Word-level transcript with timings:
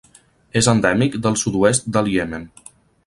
És 0.61 0.69
endèmic 0.71 1.17
del 1.27 1.37
sud-oest 1.43 1.89
del 1.99 2.11
Iemen. 2.15 2.49